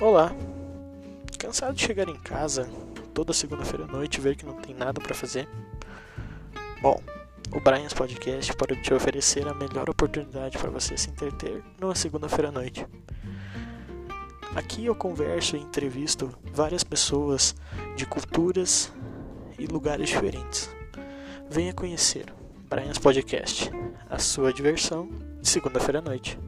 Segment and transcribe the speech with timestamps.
[0.00, 0.34] Olá!
[1.38, 2.66] Cansado de chegar em casa
[3.12, 5.46] toda segunda-feira à noite e ver que não tem nada para fazer?
[6.80, 6.98] Bom,
[7.52, 12.48] o Brian's Podcast pode te oferecer a melhor oportunidade para você se entreter numa segunda-feira
[12.48, 12.86] à noite.
[14.54, 17.54] Aqui eu converso e entrevisto várias pessoas
[17.94, 18.90] de culturas
[19.58, 20.74] e lugares diferentes.
[21.50, 22.24] Venha conhecer
[22.70, 23.70] Brian's Podcast,
[24.08, 25.10] a sua diversão
[25.42, 26.38] de segunda-feira à noite.